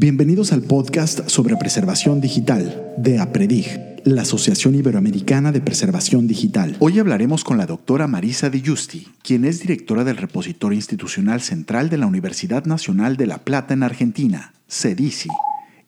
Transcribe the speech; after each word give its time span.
Bienvenidos 0.00 0.52
al 0.52 0.62
podcast 0.62 1.28
sobre 1.28 1.56
preservación 1.56 2.20
digital 2.20 2.94
de 2.98 3.18
APREDIG, 3.18 4.02
la 4.04 4.22
Asociación 4.22 4.76
Iberoamericana 4.76 5.50
de 5.50 5.60
Preservación 5.60 6.28
Digital. 6.28 6.76
Hoy 6.78 7.00
hablaremos 7.00 7.42
con 7.42 7.58
la 7.58 7.66
doctora 7.66 8.06
Marisa 8.06 8.48
Di 8.48 8.62
Giusti, 8.62 9.08
quien 9.24 9.44
es 9.44 9.58
directora 9.58 10.04
del 10.04 10.16
Repositorio 10.16 10.76
Institucional 10.76 11.40
Central 11.40 11.90
de 11.90 11.98
la 11.98 12.06
Universidad 12.06 12.64
Nacional 12.64 13.16
de 13.16 13.26
La 13.26 13.38
Plata 13.38 13.74
en 13.74 13.82
Argentina, 13.82 14.52
CEDICI, 14.68 15.30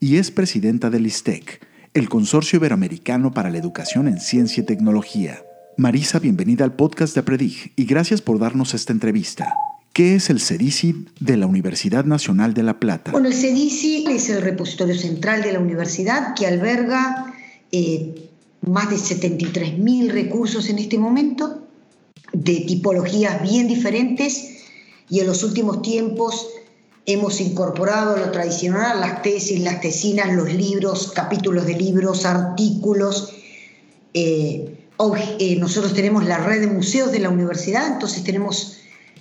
y 0.00 0.16
es 0.16 0.32
presidenta 0.32 0.90
del 0.90 1.06
ISTEC, 1.06 1.64
el 1.94 2.08
Consorcio 2.08 2.56
Iberoamericano 2.56 3.32
para 3.32 3.48
la 3.48 3.58
Educación 3.58 4.08
en 4.08 4.18
Ciencia 4.18 4.64
y 4.64 4.66
Tecnología. 4.66 5.38
Marisa, 5.76 6.18
bienvenida 6.18 6.64
al 6.64 6.72
podcast 6.72 7.14
de 7.14 7.20
APREDIG 7.20 7.74
y 7.76 7.84
gracias 7.84 8.20
por 8.20 8.40
darnos 8.40 8.74
esta 8.74 8.92
entrevista. 8.92 9.54
¿Qué 10.00 10.14
es 10.14 10.30
el 10.30 10.40
CEDICI 10.40 11.08
de 11.20 11.36
la 11.36 11.46
Universidad 11.46 12.06
Nacional 12.06 12.54
de 12.54 12.62
La 12.62 12.80
Plata? 12.80 13.10
Bueno, 13.10 13.28
el 13.28 13.34
CEDICI 13.34 14.06
es 14.08 14.30
el 14.30 14.40
repositorio 14.40 14.96
central 14.96 15.42
de 15.42 15.52
la 15.52 15.58
universidad 15.58 16.34
que 16.34 16.46
alberga 16.46 17.34
eh, 17.70 18.30
más 18.62 18.88
de 18.88 18.96
73.000 18.96 20.10
recursos 20.10 20.70
en 20.70 20.78
este 20.78 20.96
momento, 20.96 21.68
de 22.32 22.60
tipologías 22.60 23.42
bien 23.42 23.68
diferentes, 23.68 24.62
y 25.10 25.20
en 25.20 25.26
los 25.26 25.42
últimos 25.42 25.82
tiempos 25.82 26.48
hemos 27.04 27.38
incorporado 27.42 28.16
lo 28.16 28.30
tradicional, 28.30 29.00
las 29.00 29.20
tesis, 29.20 29.60
las 29.60 29.82
tesinas, 29.82 30.32
los 30.32 30.50
libros, 30.50 31.12
capítulos 31.14 31.66
de 31.66 31.74
libros, 31.74 32.24
artículos. 32.24 33.34
Eh, 34.14 34.78
eh, 35.38 35.56
nosotros 35.56 35.92
tenemos 35.92 36.24
la 36.24 36.38
red 36.38 36.62
de 36.62 36.68
museos 36.68 37.12
de 37.12 37.18
la 37.18 37.28
universidad, 37.28 37.86
entonces 37.86 38.24
tenemos 38.24 38.79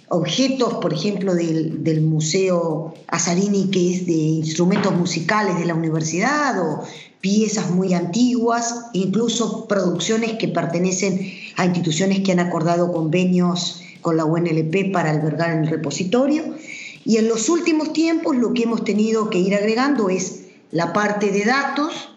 objetos, 0.10 0.76
por 0.76 0.94
ejemplo, 0.94 1.36
del, 1.36 2.02
Museo 2.02 2.94
Azarini, 3.08 3.70
que 3.70 3.94
es 3.94 4.06
de 4.06 4.14
instrumentos 4.14 4.96
musicales 4.96 5.58
de 5.60 5.66
la 5.66 5.76
universidad, 5.76 6.60
o 6.62 6.84
piezas 7.22 7.72
muy 7.72 7.94
antiguas, 7.94 8.88
incluso 8.94 9.68
producciones 9.68 10.34
que 10.34 10.48
pertenecen 10.48 11.32
a 11.58 11.66
instituciones 11.66 12.22
que 12.22 12.32
han 12.32 12.40
acordado 12.40 12.92
convenios 12.92 13.82
con 14.02 14.18
la 14.18 14.26
UNLP 14.26 14.92
para 14.92 15.12
albergar 15.12 15.52
en 15.52 15.64
el 15.64 15.70
repositorio. 15.70 16.56
Y 17.06 17.18
en 17.18 17.28
los 17.28 17.50
últimos 17.50 17.94
tiempos 17.94 18.36
lo 18.36 18.54
que 18.54 18.64
hemos 18.64 18.84
tenido 18.84 19.30
que 19.30 19.40
ir 19.40 19.56
agregando 19.56 20.10
es 20.10 20.46
la 20.72 20.94
parte 20.94 21.32
de 21.32 21.46
datos 21.46 22.10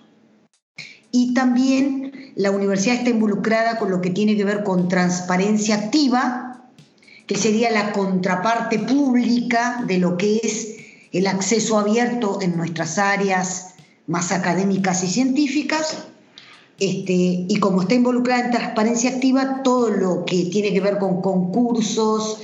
y 1.11 1.35
también 1.35 2.33
la 2.37 2.51
universidad 2.51 2.97
está 2.97 3.11
involucrada 3.11 3.79
con 3.79 3.91
lo 3.91 4.01
que 4.01 4.11
tiene 4.11 4.37
que 4.37 4.45
ver 4.45 4.65
con 4.65 4.89
transparencia 4.89 5.77
activa, 5.77 6.52
que 7.27 7.37
sería 7.37 7.71
la 7.71 7.93
contraparte 7.93 8.79
pública 8.79 9.85
de 9.87 9.99
lo 9.99 10.17
que 10.17 10.41
es 10.43 10.77
el 11.13 11.27
acceso 11.27 11.79
abierto 11.79 12.39
en 12.41 12.57
nuestras 12.57 12.99
áreas 12.99 13.75
más 14.07 14.33
académicas 14.33 15.05
y 15.05 15.09
científicas. 15.09 16.05
Este, 16.81 17.47
y 17.49 17.57
como 17.61 17.83
está 17.83 17.95
involucrada 17.95 18.47
en 18.47 18.51
transparencia 18.51 19.11
activa, 19.11 19.63
todo 19.63 19.91
lo 19.91 20.25
que 20.25 20.47
tiene 20.47 20.73
que 20.73 20.81
ver 20.81 20.99
con 20.99 21.21
concursos, 21.23 22.41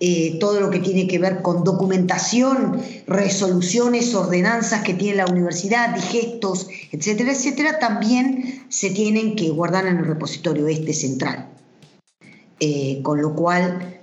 eh, 0.00 0.38
todo 0.40 0.60
lo 0.60 0.70
que 0.70 0.80
tiene 0.80 1.06
que 1.06 1.18
ver 1.18 1.40
con 1.40 1.64
documentación, 1.64 2.82
resoluciones, 3.06 4.14
ordenanzas 4.14 4.82
que 4.82 4.92
tiene 4.92 5.18
la 5.18 5.26
universidad, 5.26 5.94
digestos, 5.94 6.68
etcétera, 6.92 7.32
etcétera, 7.32 7.78
también 7.78 8.66
se 8.68 8.90
tienen 8.90 9.36
que 9.36 9.48
guardar 9.50 9.86
en 9.86 9.98
el 9.98 10.06
repositorio 10.06 10.68
este 10.68 10.92
central. 10.92 11.48
Eh, 12.60 13.00
con 13.02 13.22
lo 13.22 13.34
cual, 13.34 14.00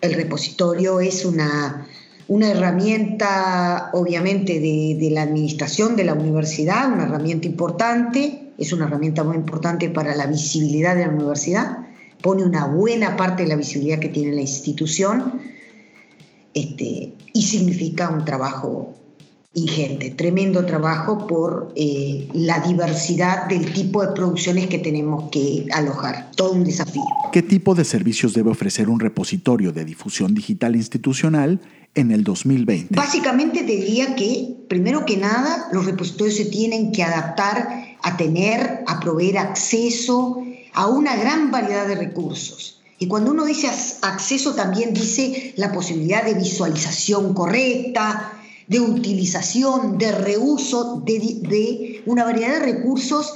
el 0.00 0.14
repositorio 0.14 1.00
es 1.00 1.24
una, 1.24 1.86
una 2.28 2.50
herramienta, 2.50 3.90
obviamente, 3.92 4.60
de, 4.60 5.08
la 5.10 5.22
administración 5.22 5.96
de 5.96 6.04
la 6.04 6.14
universidad, 6.14 6.92
una 6.92 7.04
herramienta 7.04 7.46
importante, 7.46 8.52
es 8.58 8.72
una 8.72 8.86
herramienta 8.86 9.22
muy 9.24 9.36
importante 9.36 9.90
para 9.90 10.14
la 10.14 10.26
visibilidad 10.26 10.96
de 10.96 11.06
la 11.06 11.12
universidad, 11.12 11.78
pone 12.20 12.44
una 12.44 12.66
buena 12.66 13.16
parte 13.16 13.42
de 13.42 13.50
la 13.50 13.56
visibilidad 13.56 13.98
que 13.98 14.08
tiene 14.08 14.32
la 14.32 14.40
institución 14.40 15.40
este, 16.54 17.12
y 17.32 17.42
significa 17.42 18.08
un 18.08 18.24
trabajo 18.24 18.94
ingente, 19.56 20.10
tremendo 20.10 20.66
trabajo 20.66 21.26
por 21.26 21.72
eh, 21.76 22.28
la 22.34 22.60
diversidad 22.60 23.48
del 23.48 23.72
tipo 23.72 24.02
de 24.02 24.12
producciones 24.12 24.66
que 24.66 24.78
tenemos 24.78 25.30
que 25.30 25.66
alojar, 25.72 26.30
todo 26.36 26.52
un 26.52 26.62
desafío. 26.62 27.02
¿Qué 27.32 27.40
tipo 27.42 27.74
de 27.74 27.86
servicios 27.86 28.34
debe 28.34 28.50
ofrecer 28.50 28.90
un 28.90 29.00
repositorio 29.00 29.72
de 29.72 29.86
difusión 29.86 30.34
digital 30.34 30.76
institucional 30.76 31.58
en 31.94 32.12
el 32.12 32.22
2020? 32.22 32.94
Básicamente 32.94 33.62
diría 33.62 34.14
que, 34.14 34.54
primero 34.68 35.06
que 35.06 35.16
nada, 35.16 35.68
los 35.72 35.86
repositorios 35.86 36.36
se 36.36 36.44
tienen 36.44 36.92
que 36.92 37.02
adaptar 37.02 37.96
a 38.02 38.16
tener, 38.18 38.84
a 38.86 39.00
proveer 39.00 39.38
acceso 39.38 40.42
a 40.74 40.86
una 40.86 41.16
gran 41.16 41.50
variedad 41.50 41.88
de 41.88 41.94
recursos. 41.94 42.82
Y 42.98 43.08
cuando 43.08 43.30
uno 43.30 43.46
dice 43.46 43.68
acceso 44.02 44.54
también 44.54 44.92
dice 44.92 45.54
la 45.56 45.72
posibilidad 45.72 46.24
de 46.24 46.34
visualización 46.34 47.34
correcta, 47.34 48.35
de 48.68 48.80
utilización, 48.80 49.98
de 49.98 50.12
reuso 50.12 51.02
de, 51.04 52.02
una 52.06 52.24
variedad 52.24 52.60
de 52.60 52.72
recursos. 52.72 53.34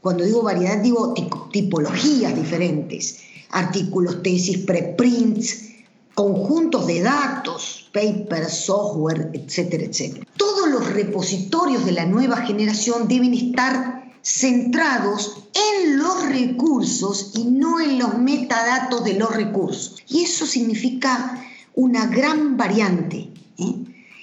Cuando 0.00 0.24
digo 0.24 0.42
variedad, 0.42 0.78
digo 0.78 1.14
tipologías 1.52 2.34
diferentes, 2.34 3.20
artículos, 3.50 4.22
tesis, 4.22 4.58
preprints, 4.58 5.70
conjuntos 6.14 6.86
de 6.86 7.00
datos, 7.00 7.90
papers, 7.92 8.64
software, 8.64 9.30
etcétera, 9.32 9.84
etcétera. 9.84 10.26
Todos 10.36 10.68
los 10.68 10.92
repositorios 10.92 11.84
de 11.84 11.92
la 11.92 12.06
nueva 12.06 12.38
generación 12.38 13.06
deben 13.06 13.34
estar 13.34 14.12
centrados 14.22 15.44
en 15.54 15.98
los 15.98 16.28
recursos 16.28 17.32
y 17.34 17.44
no 17.44 17.80
en 17.80 17.98
los 17.98 18.18
metadatos 18.18 19.04
de 19.04 19.14
los 19.14 19.34
recursos. 19.34 19.96
Y 20.08 20.22
eso 20.22 20.46
significa 20.46 21.42
una 21.74 22.06
gran 22.06 22.56
variante. 22.56 23.31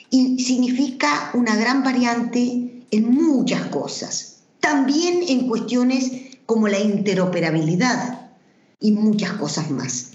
Y 0.09 0.39
significa 0.39 1.31
una 1.33 1.55
gran 1.55 1.83
variante 1.83 2.83
en 2.91 3.11
muchas 3.11 3.67
cosas, 3.67 4.37
también 4.59 5.23
en 5.27 5.47
cuestiones 5.47 6.11
como 6.45 6.67
la 6.67 6.79
interoperabilidad 6.79 8.31
y 8.79 8.91
muchas 8.91 9.33
cosas 9.33 9.69
más. 9.69 10.11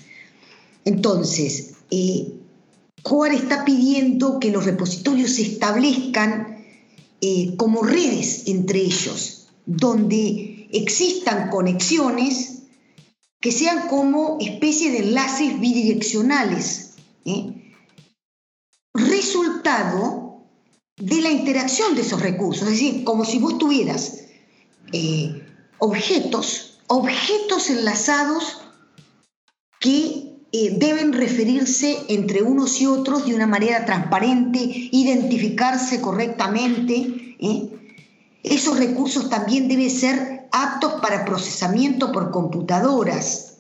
Entonces, 0.84 1.74
eh, 1.90 2.32
COAR 3.02 3.32
está 3.32 3.64
pidiendo 3.64 4.40
que 4.40 4.50
los 4.50 4.64
repositorios 4.64 5.32
se 5.32 5.42
establezcan 5.42 6.64
eh, 7.20 7.54
como 7.56 7.82
redes 7.82 8.48
entre 8.48 8.80
ellos, 8.80 9.48
donde 9.66 10.68
existan 10.72 11.50
conexiones 11.50 12.62
que 13.40 13.52
sean 13.52 13.88
como 13.88 14.38
especie 14.40 14.90
de 14.90 14.98
enlaces 14.98 15.60
bidireccionales. 15.60 16.94
¿eh? 17.24 17.63
Resultado 18.94 20.44
de 20.96 21.20
la 21.20 21.30
interacción 21.30 21.94
de 21.96 22.02
esos 22.02 22.22
recursos, 22.22 22.68
es 22.68 22.74
decir, 22.74 23.04
como 23.04 23.24
si 23.24 23.38
vos 23.38 23.58
tuvieras 23.58 24.20
eh, 24.92 25.42
objetos, 25.78 26.78
objetos 26.86 27.68
enlazados 27.70 28.60
que 29.80 30.36
eh, 30.52 30.76
deben 30.78 31.12
referirse 31.12 31.98
entre 32.08 32.42
unos 32.42 32.80
y 32.80 32.86
otros 32.86 33.26
de 33.26 33.34
una 33.34 33.48
manera 33.48 33.84
transparente, 33.84 34.60
identificarse 34.92 36.00
correctamente. 36.00 37.36
¿eh? 37.40 37.70
Esos 38.44 38.78
recursos 38.78 39.28
también 39.28 39.66
deben 39.66 39.90
ser 39.90 40.48
aptos 40.52 41.00
para 41.00 41.24
procesamiento 41.24 42.12
por 42.12 42.30
computadoras, 42.30 43.56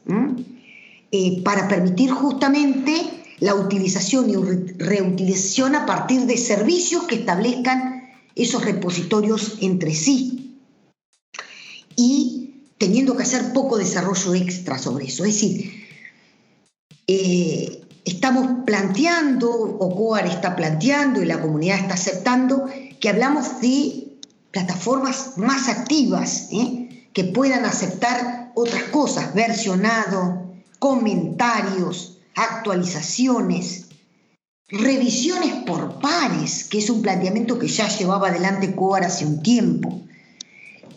para 1.42 1.68
permitir 1.68 2.10
justamente 2.10 3.13
la 3.40 3.54
utilización 3.54 4.30
y 4.30 4.36
reutilización 4.78 5.74
a 5.74 5.86
partir 5.86 6.22
de 6.26 6.36
servicios 6.36 7.04
que 7.04 7.16
establezcan 7.16 8.10
esos 8.34 8.64
repositorios 8.64 9.58
entre 9.60 9.94
sí 9.94 10.58
y 11.96 12.54
teniendo 12.78 13.16
que 13.16 13.22
hacer 13.22 13.52
poco 13.52 13.78
desarrollo 13.78 14.34
extra 14.34 14.78
sobre 14.78 15.06
eso. 15.06 15.24
Es 15.24 15.34
decir, 15.34 15.84
eh, 17.06 17.82
estamos 18.04 18.64
planteando, 18.66 19.50
o 19.50 19.94
COAR 19.94 20.26
está 20.26 20.56
planteando 20.56 21.22
y 21.22 21.26
la 21.26 21.40
comunidad 21.40 21.78
está 21.78 21.94
aceptando, 21.94 22.66
que 23.00 23.08
hablamos 23.08 23.60
de 23.60 24.18
plataformas 24.50 25.36
más 25.36 25.68
activas, 25.68 26.48
¿eh? 26.52 27.08
que 27.12 27.24
puedan 27.24 27.64
aceptar 27.64 28.52
otras 28.54 28.84
cosas, 28.84 29.34
versionado, 29.34 30.44
comentarios, 30.78 32.13
actualizaciones, 32.34 33.86
revisiones 34.68 35.64
por 35.64 36.00
pares, 36.00 36.64
que 36.64 36.78
es 36.78 36.90
un 36.90 37.02
planteamiento 37.02 37.58
que 37.58 37.68
ya 37.68 37.88
llevaba 37.88 38.28
adelante 38.28 38.74
COAR 38.74 39.04
hace 39.04 39.26
un 39.26 39.42
tiempo. 39.42 40.02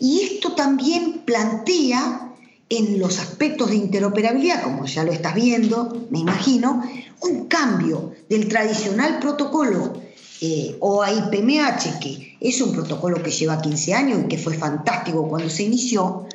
Y 0.00 0.20
esto 0.20 0.54
también 0.54 1.22
plantea 1.24 2.32
en 2.68 2.98
los 2.98 3.18
aspectos 3.18 3.70
de 3.70 3.76
interoperabilidad, 3.76 4.62
como 4.62 4.84
ya 4.84 5.04
lo 5.04 5.12
estás 5.12 5.34
viendo, 5.34 6.06
me 6.10 6.18
imagino, 6.18 6.82
un 7.22 7.46
cambio 7.46 8.12
del 8.28 8.48
tradicional 8.48 9.18
protocolo 9.20 9.94
eh, 10.40 10.76
OAI-PMH, 10.80 11.98
que 11.98 12.36
es 12.40 12.60
un 12.60 12.72
protocolo 12.72 13.22
que 13.22 13.30
lleva 13.30 13.60
15 13.60 13.94
años 13.94 14.20
y 14.24 14.28
que 14.28 14.38
fue 14.38 14.54
fantástico 14.54 15.26
cuando 15.28 15.48
se 15.48 15.64
inició, 15.64 16.26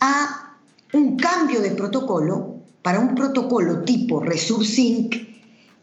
a 0.00 0.56
un 0.92 1.16
cambio 1.16 1.60
de 1.60 1.72
protocolo 1.72 2.55
para 2.86 3.00
un 3.00 3.16
protocolo 3.16 3.82
tipo 3.82 4.20
ResurSync 4.20 5.12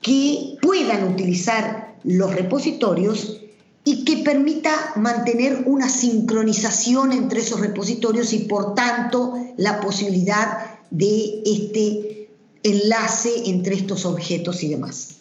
que 0.01 0.55
puedan 0.61 1.03
utilizar 1.11 1.97
los 2.05 2.33
repositorios 2.33 3.41
y 3.83 4.05
que 4.05 4.23
permita 4.23 4.93
mantener 4.95 5.63
una 5.65 5.89
sincronización 5.89 7.11
entre 7.11 7.41
esos 7.41 7.59
repositorios 7.59 8.31
y 8.31 8.39
por 8.45 8.73
tanto 8.73 9.33
la 9.57 9.81
posibilidad 9.81 10.79
de 10.91 11.43
este 11.45 12.29
enlace 12.63 13.49
entre 13.49 13.75
estos 13.75 14.05
objetos 14.05 14.63
y 14.63 14.69
demás. 14.69 15.17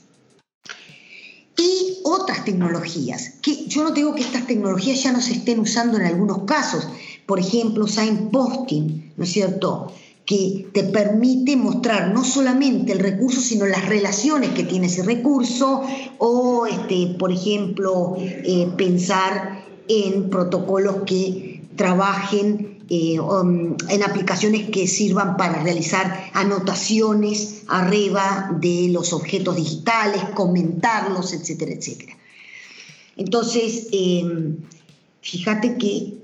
Y 1.58 1.98
otras 2.04 2.44
tecnologías, 2.44 3.30
que 3.42 3.66
yo 3.66 3.82
no 3.82 3.90
digo 3.90 4.14
que 4.14 4.22
estas 4.22 4.46
tecnologías 4.46 5.02
ya 5.02 5.10
no 5.10 5.20
se 5.20 5.32
estén 5.32 5.58
usando 5.58 5.98
en 5.98 6.04
algunos 6.04 6.44
casos, 6.44 6.86
por 7.26 7.40
ejemplo, 7.40 7.88
signposting, 7.88 9.14
¿no 9.16 9.24
es 9.24 9.32
cierto? 9.32 9.92
Que 10.24 10.68
te 10.72 10.84
permite 10.84 11.56
mostrar 11.56 12.12
no 12.14 12.24
solamente 12.24 12.92
el 12.92 13.00
recurso, 13.00 13.40
sino 13.40 13.66
las 13.66 13.86
relaciones 13.88 14.50
que 14.50 14.62
tiene 14.62 14.86
ese 14.86 15.02
recurso, 15.02 15.82
o, 16.18 16.66
este, 16.66 17.16
por 17.18 17.32
ejemplo, 17.32 18.16
eh, 18.18 18.68
pensar 18.76 19.64
en 19.88 20.30
protocolos 20.30 21.02
que 21.06 21.62
trabajen 21.76 22.78
eh, 22.88 23.18
um, 23.18 23.74
en 23.88 24.02
aplicaciones 24.02 24.68
que 24.68 24.86
sirvan 24.86 25.36
para 25.36 25.62
realizar 25.62 26.30
anotaciones 26.34 27.62
arriba 27.68 28.56
de 28.60 28.88
los 28.90 29.12
objetos 29.12 29.56
digitales, 29.56 30.22
comentarlos, 30.34 31.32
etcétera, 31.32 31.72
etcétera. 31.72 32.16
Entonces, 33.16 33.88
eh, 33.92 34.54
fíjate 35.20 35.78
que 35.78 36.21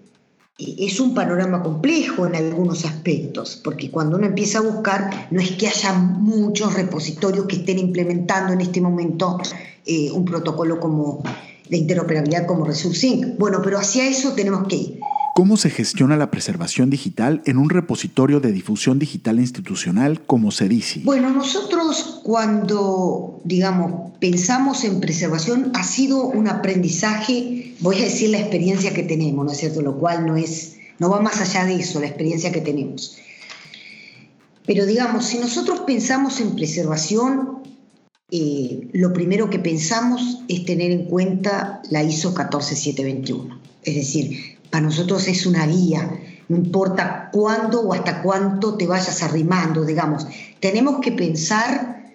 es 0.58 0.98
un 0.98 1.14
panorama 1.14 1.62
complejo 1.62 2.26
en 2.26 2.34
algunos 2.34 2.84
aspectos, 2.84 3.60
porque 3.62 3.90
cuando 3.90 4.16
uno 4.16 4.26
empieza 4.26 4.58
a 4.58 4.62
buscar, 4.62 5.28
no 5.30 5.40
es 5.40 5.52
que 5.52 5.68
haya 5.68 5.92
muchos 5.92 6.74
repositorios 6.74 7.46
que 7.46 7.56
estén 7.56 7.78
implementando 7.78 8.52
en 8.52 8.60
este 8.60 8.80
momento 8.80 9.38
eh, 9.86 10.10
un 10.10 10.24
protocolo 10.24 10.80
como 10.80 11.22
de 11.68 11.76
interoperabilidad 11.76 12.46
como 12.46 12.64
ResurSync. 12.64 13.38
Bueno, 13.38 13.60
pero 13.62 13.78
hacia 13.78 14.08
eso 14.08 14.32
tenemos 14.32 14.66
que 14.66 14.76
ir. 14.76 15.00
¿Cómo 15.38 15.56
se 15.56 15.70
gestiona 15.70 16.16
la 16.16 16.32
preservación 16.32 16.90
digital 16.90 17.42
en 17.46 17.58
un 17.58 17.70
repositorio 17.70 18.40
de 18.40 18.50
difusión 18.50 18.98
digital 18.98 19.38
institucional 19.38 20.20
como 20.20 20.50
CEDICI? 20.50 21.02
Bueno, 21.04 21.30
nosotros 21.30 22.22
cuando, 22.24 23.40
digamos, 23.44 24.14
pensamos 24.18 24.82
en 24.82 24.98
preservación 24.98 25.70
ha 25.76 25.84
sido 25.84 26.24
un 26.24 26.48
aprendizaje, 26.48 27.72
voy 27.78 28.00
a 28.00 28.06
decir 28.06 28.30
la 28.30 28.40
experiencia 28.40 28.92
que 28.92 29.04
tenemos, 29.04 29.46
¿no 29.46 29.52
es 29.52 29.58
cierto? 29.58 29.80
Lo 29.80 29.96
cual 29.96 30.26
no 30.26 30.36
es, 30.36 30.78
no 30.98 31.08
va 31.08 31.20
más 31.20 31.40
allá 31.40 31.66
de 31.66 31.76
eso, 31.76 32.00
la 32.00 32.08
experiencia 32.08 32.50
que 32.50 32.60
tenemos. 32.60 33.16
Pero 34.66 34.86
digamos, 34.86 35.24
si 35.24 35.38
nosotros 35.38 35.82
pensamos 35.86 36.40
en 36.40 36.56
preservación, 36.56 37.62
eh, 38.32 38.88
lo 38.92 39.12
primero 39.12 39.50
que 39.50 39.60
pensamos 39.60 40.40
es 40.48 40.64
tener 40.64 40.90
en 40.90 41.04
cuenta 41.04 41.80
la 41.90 42.02
ISO 42.02 42.34
14721. 42.34 43.68
Es 43.84 43.94
decir, 43.94 44.57
para 44.70 44.84
nosotros 44.84 45.26
es 45.28 45.46
una 45.46 45.66
guía, 45.66 46.10
no 46.48 46.56
importa 46.56 47.28
cuándo 47.32 47.82
o 47.82 47.92
hasta 47.92 48.22
cuánto 48.22 48.76
te 48.76 48.86
vayas 48.86 49.22
arrimando, 49.22 49.84
digamos. 49.84 50.26
Tenemos 50.60 51.00
que 51.00 51.12
pensar 51.12 52.12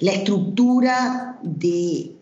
la 0.00 0.12
estructura 0.12 1.38
de, 1.42 2.16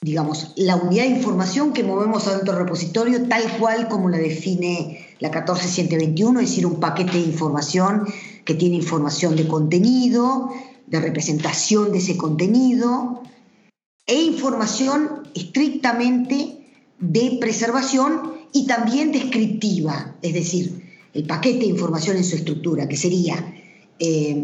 digamos, 0.00 0.52
la 0.56 0.76
unidad 0.76 1.04
de 1.04 1.10
información 1.10 1.72
que 1.72 1.84
movemos 1.84 2.26
adentro 2.26 2.54
del 2.54 2.64
repositorio, 2.64 3.28
tal 3.28 3.58
cual 3.58 3.88
como 3.88 4.08
la 4.08 4.18
define 4.18 5.06
la 5.20 5.30
14121, 5.30 6.40
es 6.40 6.48
decir, 6.48 6.66
un 6.66 6.80
paquete 6.80 7.12
de 7.12 7.24
información 7.24 8.06
que 8.44 8.54
tiene 8.54 8.76
información 8.76 9.36
de 9.36 9.48
contenido, 9.48 10.50
de 10.86 11.00
representación 11.00 11.92
de 11.92 11.98
ese 11.98 12.16
contenido, 12.16 13.22
e 14.06 14.22
información 14.22 15.28
estrictamente 15.34 16.66
de 16.98 17.36
preservación 17.40 18.37
y 18.52 18.66
también 18.66 19.12
descriptiva, 19.12 20.16
es 20.22 20.34
decir, 20.34 20.88
el 21.14 21.24
paquete 21.24 21.60
de 21.60 21.66
información 21.66 22.16
en 22.16 22.24
su 22.24 22.36
estructura, 22.36 22.88
que 22.88 22.96
sería 22.96 23.54
eh, 23.98 24.36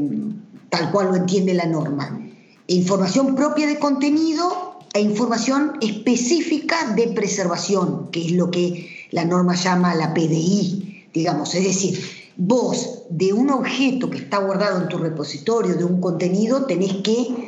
tal 0.71 0.91
cual 0.91 1.09
lo 1.09 1.17
entiende 1.17 1.55
la 1.55 1.67
norma, 1.67 2.21
información 2.67 3.35
propia 3.35 3.67
de 3.67 3.79
contenido 3.79 4.79
e 4.93 5.01
información 5.01 5.73
específica 5.81 6.95
de 6.95 7.09
preservación, 7.09 8.11
que 8.11 8.27
es 8.27 8.33
lo 8.33 8.51
que 8.51 8.89
la 9.11 9.25
norma 9.25 9.55
llama 9.55 9.95
la 9.95 10.15
PDI, 10.15 11.09
digamos, 11.13 11.55
es 11.55 11.65
decir, 11.65 12.01
vos 12.37 13.03
de 13.11 13.33
un 13.33 13.51
objeto 13.51 14.11
que 14.11 14.19
está 14.19 14.39
guardado 14.39 14.83
en 14.83 14.89
tu 14.89 14.99
repositorio, 14.99 15.77
de 15.77 15.85
un 15.85 16.01
contenido, 16.01 16.67
tenés 16.67 16.95
que 17.03 17.44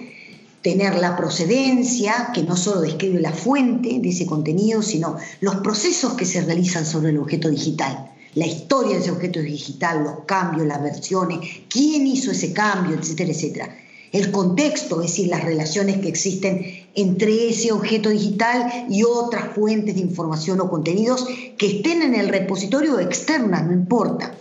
tener 0.66 0.96
la 0.96 1.16
procedencia, 1.16 2.32
que 2.34 2.42
no 2.42 2.56
solo 2.56 2.80
describe 2.80 3.20
la 3.20 3.30
fuente 3.30 4.00
de 4.00 4.08
ese 4.08 4.26
contenido, 4.26 4.82
sino 4.82 5.16
los 5.40 5.54
procesos 5.56 6.14
que 6.14 6.24
se 6.24 6.40
realizan 6.40 6.84
sobre 6.84 7.10
el 7.10 7.18
objeto 7.18 7.48
digital, 7.48 8.10
la 8.34 8.46
historia 8.46 8.96
de 8.96 9.02
ese 9.02 9.12
objeto 9.12 9.38
digital, 9.38 10.02
los 10.02 10.24
cambios, 10.26 10.66
las 10.66 10.82
versiones, 10.82 11.38
quién 11.68 12.08
hizo 12.08 12.32
ese 12.32 12.52
cambio, 12.52 12.96
etcétera, 12.96 13.30
etcétera. 13.30 13.76
El 14.10 14.32
contexto, 14.32 15.00
es 15.02 15.12
decir, 15.12 15.28
las 15.28 15.44
relaciones 15.44 15.98
que 15.98 16.08
existen 16.08 16.66
entre 16.96 17.48
ese 17.48 17.70
objeto 17.70 18.08
digital 18.08 18.86
y 18.90 19.04
otras 19.04 19.54
fuentes 19.54 19.94
de 19.94 20.00
información 20.00 20.60
o 20.60 20.68
contenidos 20.68 21.28
que 21.56 21.76
estén 21.76 22.02
en 22.02 22.16
el 22.16 22.28
repositorio 22.28 22.98
externa, 22.98 23.62
no 23.62 23.72
importa. 23.72 24.34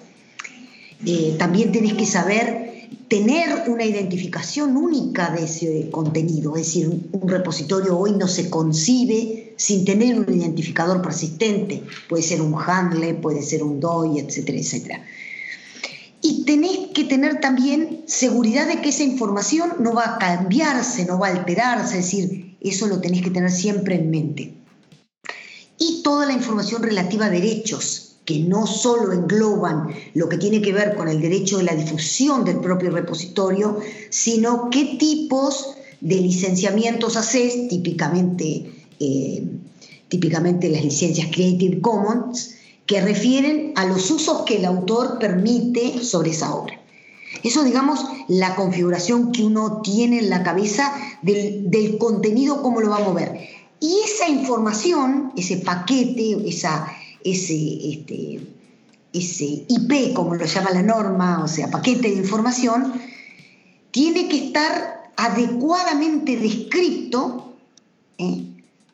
Eh, 1.05 1.35
también 1.37 1.71
tenés 1.71 1.93
que 1.93 2.07
saber 2.07 2.64
tener 3.15 3.69
una 3.69 3.85
identificación 3.85 4.75
única 4.75 5.29
de 5.29 5.45
ese 5.45 5.89
contenido, 5.89 6.57
es 6.57 6.65
decir, 6.65 6.89
un 7.13 7.29
repositorio 7.29 7.97
hoy 7.97 8.11
no 8.11 8.27
se 8.27 8.49
concibe 8.49 9.53
sin 9.55 9.85
tener 9.85 10.19
un 10.19 10.33
identificador 10.33 11.01
persistente, 11.01 11.81
puede 12.09 12.23
ser 12.23 12.41
un 12.41 12.53
handle, 12.59 13.13
puede 13.13 13.41
ser 13.41 13.63
un 13.63 13.79
DOI, 13.79 14.19
etcétera, 14.19 14.57
etcétera. 14.57 15.05
Y 16.21 16.43
tenés 16.43 16.89
que 16.93 17.05
tener 17.05 17.39
también 17.39 18.03
seguridad 18.05 18.67
de 18.67 18.81
que 18.81 18.89
esa 18.89 19.03
información 19.03 19.75
no 19.79 19.93
va 19.93 20.15
a 20.15 20.17
cambiarse, 20.17 21.05
no 21.05 21.17
va 21.17 21.27
a 21.27 21.37
alterarse, 21.37 21.99
es 21.99 22.05
decir, 22.05 22.57
eso 22.59 22.87
lo 22.87 22.99
tenés 22.99 23.21
que 23.21 23.29
tener 23.29 23.49
siempre 23.49 23.95
en 23.95 24.09
mente. 24.09 24.53
Y 25.77 26.01
toda 26.03 26.25
la 26.25 26.33
información 26.33 26.83
relativa 26.83 27.27
a 27.27 27.29
derechos, 27.29 28.04
que 28.25 28.39
no 28.39 28.65
solo 28.65 29.13
engloban 29.13 29.89
lo 30.15 30.27
que 30.27 30.37
tiene 30.37 30.61
que 30.61 30.73
ver 30.73 30.95
con 30.95 31.07
el 31.07 31.21
derecho 31.21 31.57
de 31.57 31.63
la 31.63 31.75
difusión 31.75 32.43
del 32.43 32.59
propio 32.59 32.89
repositorio, 32.89 33.79
sino 34.09 34.69
qué 34.71 34.97
tipos 34.99 35.75
de 36.01 36.15
licenciamientos 36.15 37.15
haces, 37.15 37.67
típicamente, 37.69 38.71
eh, 38.99 39.47
típicamente 40.09 40.69
las 40.69 40.83
licencias 40.83 41.29
Creative 41.31 41.81
Commons, 41.81 42.55
que 42.87 43.01
refieren 43.01 43.73
a 43.75 43.85
los 43.85 44.09
usos 44.11 44.41
que 44.45 44.57
el 44.57 44.65
autor 44.65 45.17
permite 45.19 46.03
sobre 46.03 46.31
esa 46.31 46.53
obra. 46.53 46.81
Eso, 47.43 47.63
digamos, 47.63 47.99
la 48.27 48.55
configuración 48.55 49.31
que 49.31 49.43
uno 49.43 49.81
tiene 49.83 50.19
en 50.19 50.29
la 50.29 50.43
cabeza 50.43 50.93
del, 51.21 51.69
del 51.69 51.97
contenido, 51.97 52.61
cómo 52.61 52.81
lo 52.81 52.89
va 52.89 52.97
a 52.97 53.03
mover. 53.03 53.39
Y 53.79 53.99
esa 54.05 54.29
información, 54.29 55.33
ese 55.35 55.57
paquete, 55.57 56.47
esa, 56.47 56.87
ese, 57.25 57.89
este, 57.89 58.39
ese 59.11 59.65
IP, 59.67 60.13
como 60.13 60.35
lo 60.35 60.45
llama 60.45 60.69
la 60.71 60.83
norma, 60.83 61.43
o 61.43 61.47
sea, 61.47 61.69
paquete 61.71 62.09
de 62.09 62.17
información, 62.17 62.93
tiene 63.91 64.29
que 64.29 64.47
estar 64.47 65.11
adecuadamente 65.17 66.37
descrito 66.37 67.55
¿eh? 68.19 68.43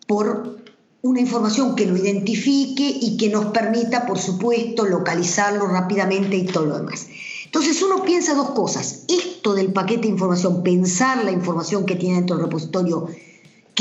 por 0.08 0.62
una 1.02 1.20
información 1.20 1.76
que 1.76 1.86
lo 1.86 1.98
identifique 1.98 2.88
y 3.02 3.18
que 3.18 3.30
nos 3.30 3.48
permita, 3.48 4.06
por 4.06 4.18
supuesto, 4.18 4.86
localizarlo 4.86 5.68
rápidamente 5.68 6.38
y 6.38 6.46
todo 6.46 6.68
lo 6.68 6.78
demás. 6.78 7.08
Entonces 7.46 7.82
uno 7.82 8.04
piensa 8.04 8.34
dos 8.34 8.52
cosas. 8.52 9.04
Esto 9.10 9.54
del 9.54 9.74
paquete 9.74 10.04
de 10.04 10.10
información, 10.10 10.64
pensar 10.64 11.26
la 11.26 11.32
información 11.32 11.86
que 11.86 11.96
tiene 11.96 12.18
dentro 12.18 12.38
del 12.38 12.46
repositorio 12.46 13.08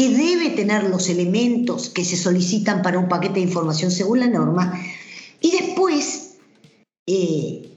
que 0.00 0.09
debe 0.09 0.49
tener 0.49 0.85
los 0.85 1.11
elementos 1.11 1.90
que 1.90 2.07
se 2.07 2.16
solicitan 2.16 2.80
para 2.80 2.99
un 2.99 3.07
paquete 3.07 3.35
de 3.35 3.40
información 3.40 3.90
según 3.90 4.21
la 4.21 4.28
norma, 4.28 4.73
y 5.42 5.50
después 5.50 6.37
eh, 7.07 7.69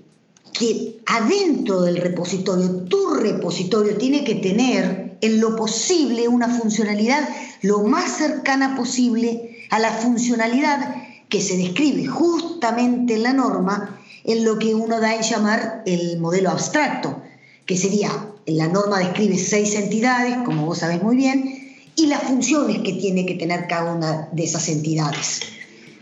que 0.53 1.01
adentro 1.05 1.81
del 1.81 1.97
repositorio, 1.97 2.85
tu 2.87 3.15
repositorio 3.15 3.97
tiene 3.97 4.23
que 4.23 4.35
tener 4.35 5.17
en 5.19 5.41
lo 5.41 5.57
posible 5.57 6.29
una 6.29 6.47
funcionalidad 6.47 7.27
lo 7.61 7.81
más 7.83 8.15
cercana 8.19 8.77
posible 8.77 9.57
a 9.69 9.79
la 9.79 9.91
funcionalidad 9.91 10.95
que 11.27 11.41
se 11.41 11.57
describe 11.57 12.05
justamente 12.05 13.15
en 13.15 13.23
la 13.23 13.33
norma 13.33 13.99
en 14.23 14.45
lo 14.45 14.59
que 14.59 14.73
uno 14.73 15.01
da 15.01 15.13
en 15.13 15.23
llamar 15.23 15.83
el 15.85 16.21
modelo 16.21 16.51
abstracto, 16.51 17.21
que 17.65 17.75
sería, 17.75 18.29
la 18.45 18.69
norma 18.69 18.99
describe 18.99 19.37
seis 19.37 19.75
entidades, 19.75 20.37
como 20.45 20.65
vos 20.65 20.77
sabés 20.77 21.03
muy 21.03 21.17
bien, 21.17 21.62
y 21.95 22.07
las 22.07 22.23
funciones 22.23 22.79
que 22.79 22.93
tiene 22.93 23.25
que 23.25 23.35
tener 23.35 23.67
cada 23.67 23.93
una 23.93 24.29
de 24.31 24.43
esas 24.43 24.67
entidades. 24.69 25.41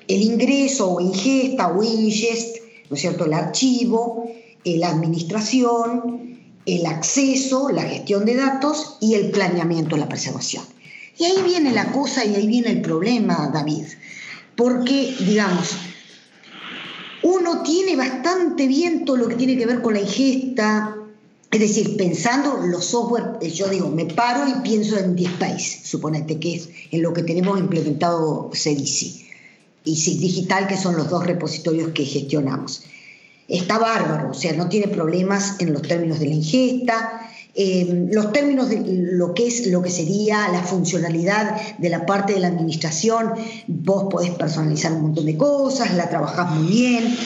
El 0.08 0.22
ingreso 0.22 0.92
o 0.92 1.02
ingesta 1.02 1.68
o 1.68 1.84
ingest, 1.84 2.58
¿no 2.90 2.96
es 2.96 3.02
cierto? 3.02 3.26
El 3.26 3.34
archivo, 3.34 4.32
eh, 4.64 4.78
la 4.78 4.90
administración, 4.90 6.40
el 6.66 6.86
acceso, 6.86 7.70
la 7.70 7.84
gestión 7.84 8.26
de 8.26 8.36
datos 8.36 8.98
y 9.02 9.16
el 9.16 9.32
planeamiento, 9.32 9.98
la 9.98 10.08
preservación. 10.08 10.64
Y 11.18 11.26
ahí 11.26 11.42
viene 11.44 11.72
la 11.72 11.92
cosa 11.92 12.26
y 12.26 12.36
ahí 12.36 12.48
viene 12.48 12.70
el 12.70 12.82
problema, 12.82 13.50
David, 13.54 13.86
porque, 14.56 15.16
digamos, 15.20 15.72
uno 17.24 17.62
tiene 17.64 17.96
bastante 17.96 18.68
bien 18.68 19.06
todo 19.06 19.18
lo 19.18 19.28
que 19.28 19.36
tiene 19.36 19.58
que 19.58 19.66
ver 19.66 19.82
con 19.82 19.94
la 19.94 20.02
ingesta, 20.02 20.96
es 21.52 21.60
decir, 21.60 21.98
pensando 21.98 22.58
los 22.66 22.86
software, 22.86 23.38
eh, 23.42 23.50
yo 23.50 23.68
digo, 23.68 23.90
me 23.90 24.06
paro 24.06 24.48
y 24.48 24.62
pienso 24.62 24.98
en 24.98 25.18
DSpace, 25.18 25.82
suponete 25.84 26.40
que 26.40 26.56
es 26.56 26.70
en 26.92 27.02
lo 27.02 27.14
que 27.14 27.24
tenemos 27.24 27.60
implementado 27.60 28.50
CDC 28.52 29.22
y 29.84 29.96
SIG 29.96 30.20
Digital, 30.20 30.68
que 30.68 30.78
son 30.78 30.96
los 30.96 31.10
dos 31.10 31.26
repositorios 31.26 31.90
que 31.90 32.06
gestionamos. 32.06 32.84
Está 33.50 33.78
bárbaro, 33.80 34.32
o 34.32 34.34
sea, 34.34 34.54
no 34.54 34.70
tiene 34.70 34.88
problemas 34.88 35.60
en 35.60 35.74
los 35.74 35.82
términos 35.82 36.20
de 36.20 36.28
la 36.28 36.36
ingesta, 36.36 37.22
eh, 37.54 38.08
los 38.10 38.32
términos 38.32 38.70
de 38.70 38.82
lo 38.86 39.34
que 39.34 39.48
es 39.48 39.68
lo 39.68 39.82
que 39.82 39.90
sería 39.90 40.48
la 40.48 40.64
funcionalidad 40.64 41.78
de 41.78 41.90
la 41.90 42.06
parte 42.06 42.32
de 42.32 42.40
la 42.40 42.48
administración, 42.48 43.34
vos 43.68 44.06
podés 44.10 44.32
personalizar 44.32 44.94
un 44.94 45.02
montón 45.02 45.26
de 45.26 45.36
cosas, 45.36 45.94
la 45.96 46.10
trabajás 46.10 46.50
muy 46.52 46.68
bien. 46.68 47.18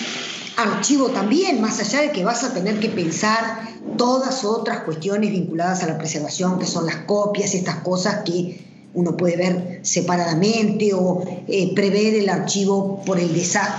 Archivo 0.58 1.10
también, 1.10 1.62
más 1.62 1.80
allá 1.80 2.02
de 2.02 2.12
que 2.12 2.24
vas 2.24 2.44
a 2.44 2.54
tener 2.54 2.80
que 2.80 2.90
pensar 2.90 3.70
todas 3.98 4.46
otras 4.46 4.82
cuestiones 4.82 5.32
vinculadas 5.32 5.84
a 5.84 5.88
la 5.88 5.98
preservación, 5.98 6.60
que 6.60 6.66
son 6.66 6.86
las 6.86 6.98
copias, 6.98 7.54
estas 7.54 7.76
cosas 7.78 8.24
que 8.24 8.64
uno 8.94 9.18
puede 9.18 9.36
ver 9.36 9.80
separadamente 9.84 10.94
o 10.94 11.24
eh, 11.48 11.74
prever 11.76 12.16
el 12.16 12.30
archivo 12.30 13.04
por 13.06 13.20
el 13.20 13.30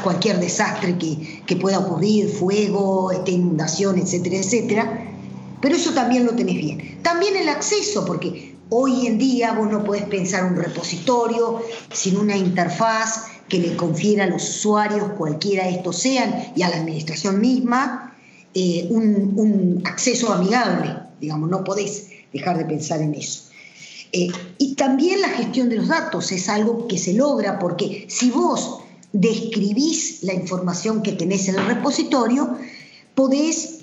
cualquier 0.02 0.38
desastre 0.38 0.99
que, 0.99 1.42
que, 1.47 1.56
pueda 1.56 1.78
ocurrir, 1.78 2.28
fuego, 2.28 3.11
este, 3.11 3.33
inundación, 3.33 3.99
etcétera, 3.99 4.37
etcétera. 4.37 5.12
Pero 5.62 5.75
eso 5.75 5.92
también 5.92 6.26
lo 6.26 6.35
tenés 6.35 6.56
bien. 6.56 6.99
También 7.02 7.35
el 7.37 7.49
acceso, 7.49 8.04
porque 8.04 8.55
hoy 8.70 9.06
en 9.06 9.18
día 9.18 9.52
vos 9.52 9.70
no 9.70 9.85
podés 9.85 10.04
pensar 10.04 10.44
un 10.44 10.56
repositorio 10.56 11.62
sin 11.92 12.16
una 12.16 12.37
interfaz 12.37 13.26
que 13.49 13.58
le 13.58 13.76
confiera 13.76 14.25
a 14.25 14.26
los 14.26 14.49
usuarios, 14.49 15.12
cualquiera 15.16 15.64
de 15.64 15.70
estos 15.70 15.99
sean, 15.99 16.52
y 16.56 16.62
a 16.62 16.68
la 16.68 16.76
administración 16.76 17.40
misma, 17.40 18.16
eh, 18.54 18.87
un, 18.90 19.82
acceso 19.85 20.32
amigable. 20.32 20.96
Digamos, 21.20 21.49
no 21.49 21.62
podés 21.62 22.08
dejar 22.32 22.58
de 22.58 22.64
pensar 22.64 23.00
en 23.00 23.14
eso. 23.14 23.50
Eh, 24.12 24.28
y 24.58 24.75
también 24.75 25.20
la 25.20 25.28
gestión 25.28 25.68
de 25.68 25.76
los 25.76 25.88
datos 25.88 26.32
es 26.32 26.49
algo 26.49 26.88
que 26.88 26.99
se 26.99 27.14
logra 27.14 27.58
porque 27.58 28.06
si 28.08 28.30
vos 28.30 28.80
describís 29.12 30.23
la 30.23 30.35
información 30.35 31.02
que 31.02 31.12
tenés 31.12 31.49
en 31.49 31.56
el 31.56 31.66
repositorio, 31.66 32.56
podés 33.14 33.80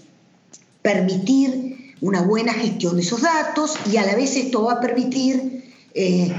permitir 0.82 1.63
una 2.04 2.22
buena 2.22 2.54
gestión 2.54 2.98
de 2.98 3.02
esos 3.02 3.22
datos 3.22 3.76
y 3.90 3.96
a 3.96 4.06
la 4.06 4.14
vez 4.16 4.36
esto 4.36 4.64
va 4.64 4.74
a 4.74 4.82
permitir, 4.82 5.64
eh, 5.94 6.34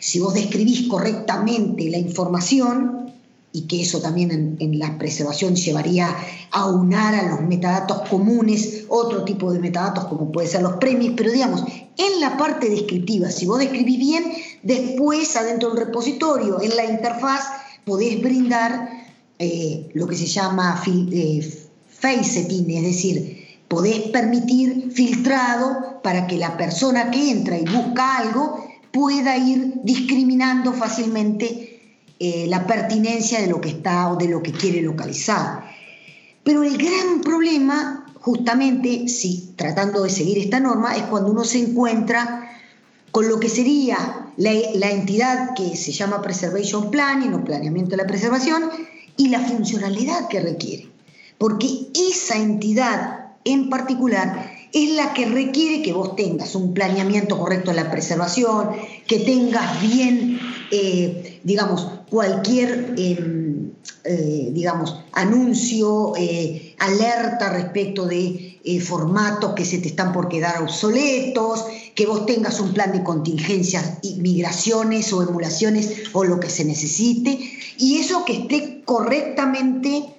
si 0.00 0.18
vos 0.18 0.34
describís 0.34 0.88
correctamente 0.88 1.88
la 1.88 1.98
información, 1.98 3.12
y 3.52 3.68
que 3.68 3.82
eso 3.82 4.00
también 4.00 4.56
en, 4.58 4.78
la 4.80 4.98
preservación 4.98 5.54
llevaría 5.54 6.08
a 6.50 6.68
unar 6.68 7.14
a 7.14 7.28
los 7.28 7.42
metadatos 7.42 8.08
comunes 8.08 8.86
otro 8.88 9.22
tipo 9.22 9.52
de 9.52 9.60
metadatos 9.60 10.06
como 10.06 10.32
puede 10.32 10.48
ser 10.48 10.62
los 10.62 10.72
premios, 10.78 11.14
pero 11.16 11.30
digamos, 11.30 11.62
en 11.96 12.20
la 12.20 12.36
parte 12.36 12.68
descriptiva, 12.68 13.30
si 13.30 13.46
vos 13.46 13.60
describís 13.60 13.98
bien, 14.00 14.24
después 14.64 15.36
adentro 15.36 15.70
del 15.70 15.86
repositorio, 15.86 16.60
en 16.60 16.74
la 16.74 16.84
interfaz, 16.86 17.44
podés 17.84 18.20
brindar 18.20 18.90
eh, 19.38 19.88
lo 19.94 20.08
que 20.08 20.16
se 20.16 20.26
llama 20.26 20.82
eh, 20.84 21.48
face 21.88 22.24
setting, 22.24 22.68
es 22.70 22.82
decir, 22.82 23.43
podés 23.74 24.02
permitir 24.10 24.92
filtrado 24.92 26.00
para 26.00 26.28
que 26.28 26.38
la 26.38 26.56
persona 26.56 27.10
que 27.10 27.28
entra 27.28 27.58
y 27.58 27.64
busca 27.64 28.18
algo 28.18 28.64
pueda 28.92 29.36
ir 29.36 29.80
discriminando 29.82 30.72
fácilmente 30.72 31.98
eh, 32.20 32.46
la 32.48 32.68
pertinencia 32.68 33.40
de 33.40 33.48
lo 33.48 33.60
que 33.60 33.70
está 33.70 34.12
o 34.12 34.16
de 34.16 34.28
lo 34.28 34.44
que 34.44 34.52
quiere 34.52 34.80
localizar. 34.80 35.64
Pero 36.44 36.62
el 36.62 36.78
gran 36.78 37.20
problema, 37.22 38.06
justamente, 38.20 39.08
si 39.08 39.54
tratando 39.56 40.04
de 40.04 40.10
seguir 40.10 40.38
esta 40.38 40.60
norma, 40.60 40.94
es 40.94 41.02
cuando 41.02 41.32
uno 41.32 41.42
se 41.42 41.58
encuentra 41.58 42.48
con 43.10 43.28
lo 43.28 43.40
que 43.40 43.48
sería 43.48 44.30
la, 44.36 44.52
la 44.74 44.90
entidad 44.90 45.54
que 45.56 45.74
se 45.74 45.90
llama 45.90 46.22
Preservation 46.22 46.92
Planning 46.92 47.34
o 47.34 47.44
planeamiento 47.44 47.90
de 47.90 47.96
la 47.96 48.06
preservación 48.06 48.70
y 49.16 49.30
la 49.30 49.40
funcionalidad 49.40 50.28
que 50.28 50.38
requiere. 50.38 50.88
Porque 51.38 51.88
esa 51.92 52.36
entidad 52.36 53.23
en 53.44 53.68
particular 53.68 54.50
es 54.74 54.90
la 54.90 55.14
que 55.14 55.26
requiere 55.26 55.82
que 55.82 55.92
vos 55.92 56.16
tengas 56.16 56.56
un 56.56 56.74
planeamiento 56.74 57.38
correcto 57.38 57.70
de 57.70 57.76
la 57.76 57.92
preservación, 57.92 58.70
que 59.06 59.20
tengas 59.20 59.80
bien, 59.80 60.40
eh, 60.72 61.40
digamos, 61.44 61.88
cualquier, 62.10 62.94
em, 62.98 63.70
eh, 64.02 64.50
digamos, 64.52 65.04
anuncio, 65.12 66.14
eh, 66.16 66.74
alerta 66.80 67.50
respecto 67.50 68.06
de 68.06 68.50
formatos 68.82 69.54
que 69.54 69.64
se 69.64 69.78
te 69.78 69.88
están 69.88 70.12
por 70.12 70.28
quedar 70.28 70.60
obsoletos, 70.60 71.66
que 71.94 72.06
vos 72.06 72.26
tengas 72.26 72.58
un 72.58 72.72
plan 72.72 72.92
de 72.92 73.04
contingencias, 73.04 73.98
migraciones 74.16 75.12
o 75.12 75.22
emulaciones 75.22 76.04
o 76.12 76.24
lo 76.24 76.40
que 76.40 76.50
se 76.50 76.64
necesite, 76.64 77.38
y 77.78 77.98
eso 77.98 78.24
que 78.24 78.32
esté 78.32 78.82
correctamente 78.84 80.14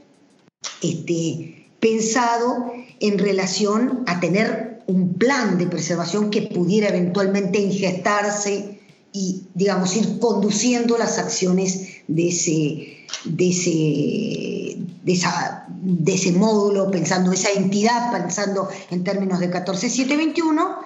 este, 0.81 1.64
pensado 1.85 2.73
en 2.99 3.19
relación 3.19 4.03
a 4.07 4.19
tener 4.19 4.81
un 4.87 5.13
plan 5.13 5.59
de 5.59 5.67
preservación 5.67 6.31
que 6.31 6.41
pudiera 6.41 6.87
eventualmente 6.87 7.59
ingestarse 7.59 8.79
y, 9.13 9.43
digamos, 9.53 9.95
ir 9.95 10.17
conduciendo 10.17 10.97
las 10.97 11.19
acciones 11.19 12.01
de 12.07 12.29
ese, 12.29 13.05
de 13.25 13.49
ese, 13.49 14.77
de 15.03 16.13
ese 16.13 16.31
módulo, 16.31 16.89
pensando 16.89 17.31
esa 17.31 17.51
entidad, 17.51 18.11
pensando 18.11 18.67
en 18.89 19.03
términos 19.03 19.39
de 19.39 19.51
14721, 19.51 20.77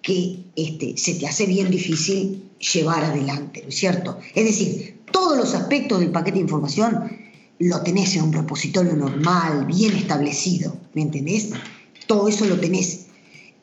que 0.00 0.44
este, 0.54 0.96
se 0.96 1.14
te 1.14 1.26
hace 1.26 1.46
bien 1.46 1.72
difícil 1.72 2.50
llevar 2.72 3.02
adelante, 3.02 3.62
¿no 3.64 3.70
es 3.70 3.74
cierto? 3.74 4.18
Es 4.32 4.44
decir, 4.44 5.00
todos 5.10 5.36
los 5.36 5.54
aspectos 5.54 5.98
del 5.98 6.12
paquete 6.12 6.36
de 6.36 6.42
información 6.42 7.29
lo 7.60 7.82
tenés 7.82 8.16
en 8.16 8.24
un 8.24 8.32
repositorio 8.32 8.96
normal, 8.96 9.66
bien 9.66 9.94
establecido, 9.94 10.76
¿me 10.94 11.02
entendés? 11.02 11.50
Todo 12.06 12.26
eso 12.26 12.46
lo 12.46 12.58
tenés. 12.58 13.06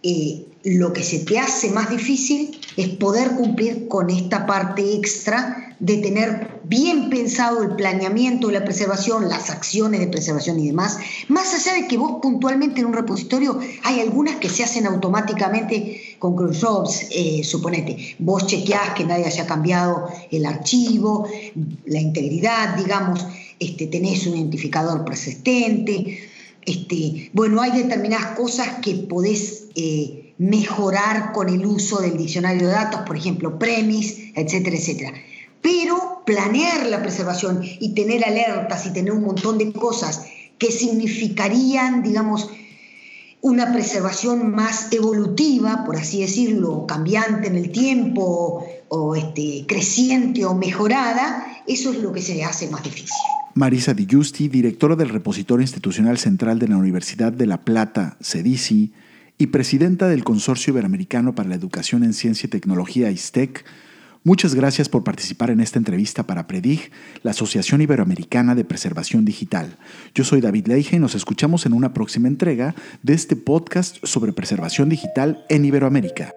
Eh, 0.04 0.46
lo 0.64 0.94
que 0.94 1.04
se 1.04 1.20
te 1.20 1.40
hace 1.40 1.70
más 1.70 1.90
difícil 1.90 2.60
es 2.76 2.90
poder 2.90 3.32
cumplir 3.32 3.88
con 3.88 4.10
esta 4.10 4.46
parte 4.46 4.94
extra 4.94 5.76
de 5.80 5.98
tener 5.98 6.60
bien 6.64 7.10
pensado 7.10 7.62
el 7.64 7.76
planeamiento 7.76 8.48
de 8.48 8.54
la 8.54 8.66
preservación, 8.66 9.30
las 9.30 9.50
acciones 9.50 10.00
de 10.00 10.08
preservación 10.08 10.60
y 10.60 10.68
demás, 10.68 10.98
más 11.28 11.54
allá 11.54 11.74
de 11.80 11.88
que 11.88 11.98
vos 11.98 12.20
puntualmente 12.22 12.82
en 12.82 12.88
un 12.88 12.94
repositorio 12.94 13.60
hay 13.84 14.00
algunas 14.00 14.38
que 14.38 14.50
se 14.50 14.64
hacen 14.64 14.88
automáticamente 14.88 16.18
con 16.20 16.36
cronjobs, 16.36 17.08
eh, 17.12 17.44
suponete, 17.44 18.16
vos 18.20 18.48
chequeás 18.48 18.96
que 18.96 19.06
nadie 19.06 19.26
haya 19.26 19.46
cambiado 19.46 20.10
el 20.32 20.46
archivo, 20.46 21.28
la 21.86 22.00
integridad, 22.00 22.76
digamos, 22.76 23.26
este, 23.60 23.88
tenés 23.88 24.26
un 24.28 24.36
identificador 24.36 25.06
persistente, 25.06 26.20
este, 26.68 27.32
bueno, 27.32 27.62
hay 27.62 27.72
determinadas 27.72 28.38
cosas 28.38 28.68
que 28.82 28.94
podés 28.96 29.68
eh, 29.76 30.34
mejorar 30.38 31.32
con 31.32 31.48
el 31.48 31.66
uso 31.66 32.02
del 32.02 32.18
diccionario 32.18 32.68
de 32.68 32.74
datos, 32.74 33.02
por 33.08 33.16
ejemplo, 33.16 33.58
premis, 33.58 34.18
etcétera, 34.36 34.76
etcétera. 34.76 35.14
Pero 35.62 36.24
planear 36.26 36.86
la 36.88 37.02
preservación 37.02 37.62
y 37.64 37.96
tener 37.96 38.26
alertas 38.26 38.86
y 38.86 38.92
tener 38.92 39.14
un 39.14 39.24
montón 39.24 39.58
de 39.58 39.72
cosas 39.72 40.26
que 40.58 40.70
significarían, 40.70 42.04
digamos, 42.04 42.50
una 43.40 43.72
preservación 43.72 44.52
más 44.52 44.92
evolutiva, 44.92 45.86
por 45.86 45.96
así 45.96 46.20
decirlo, 46.20 46.86
cambiante 46.86 47.48
en 47.48 47.56
el 47.56 47.72
tiempo 47.72 48.66
o 48.90 49.16
este, 49.16 49.64
creciente 49.66 50.44
o 50.44 50.54
mejorada, 50.54 51.64
eso 51.66 51.92
es 51.92 52.00
lo 52.00 52.12
que 52.12 52.22
se 52.22 52.44
hace 52.44 52.70
más 52.70 52.84
difícil. 52.84 53.37
Marisa 53.58 53.96
Di 53.96 54.06
Giusti, 54.06 54.50
directora 54.50 54.96
del 54.96 55.10
Repositorio 55.10 55.64
Institucional 55.64 56.20
Central 56.20 56.60
de 56.60 56.68
la 56.68 56.78
Universidad 56.78 57.34
de 57.34 57.48
La 57.48 57.66
Plata, 57.66 58.16
CEDICI, 58.22 58.94
y 59.40 59.48
presidenta 59.48 60.08
del 60.08 60.24
Consorcio 60.24 60.74
Iberoamericano 60.74 61.34
para 61.34 61.50
la 61.50 61.56
Educación 61.56 62.04
en 62.04 62.14
Ciencia 62.14 62.46
y 62.46 62.50
Tecnología, 62.52 63.10
ISTEC, 63.10 63.66
muchas 64.24 64.54
gracias 64.54 64.90
por 64.90 65.04
participar 65.04 65.50
en 65.50 65.60
esta 65.60 65.80
entrevista 65.80 66.28
para 66.28 66.46
PREDIG, 66.46 66.92
la 67.24 67.32
Asociación 67.32 67.82
Iberoamericana 67.82 68.54
de 68.54 68.64
Preservación 68.64 69.26
Digital. 69.26 69.78
Yo 70.14 70.24
soy 70.24 70.40
David 70.40 70.68
Leige 70.68 70.98
y 70.98 71.00
nos 71.00 71.16
escuchamos 71.16 71.66
en 71.66 71.74
una 71.74 71.96
próxima 71.96 72.28
entrega 72.28 72.76
de 73.02 73.16
este 73.16 73.36
podcast 73.36 73.98
sobre 74.04 74.34
preservación 74.34 74.88
digital 74.88 75.46
en 75.50 75.66
Iberoamérica. 75.66 76.32